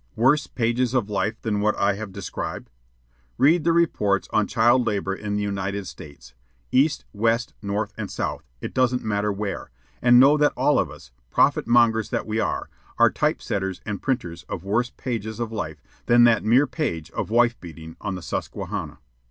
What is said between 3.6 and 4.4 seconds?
the reports